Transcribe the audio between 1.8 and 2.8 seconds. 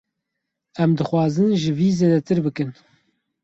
zêdetir bikin.